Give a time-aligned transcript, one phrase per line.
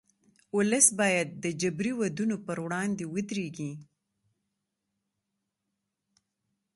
[0.55, 3.71] اولس بايد د جبري ودونو پر وړاندې ودرېږي.